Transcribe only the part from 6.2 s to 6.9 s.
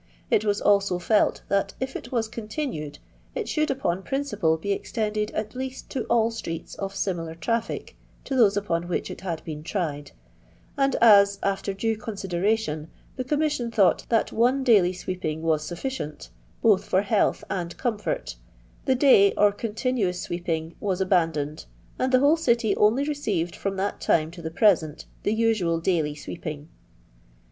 streets